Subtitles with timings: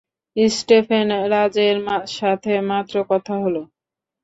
[0.35, 1.75] Stephen রাজের
[2.17, 3.61] সাথে মাত্র কথা হলো।